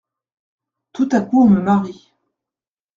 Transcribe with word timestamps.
Tout 0.93 1.07
à 1.11 1.21
coup 1.21 1.43
on 1.43 1.47
me 1.51 1.61
marie… 1.61 2.11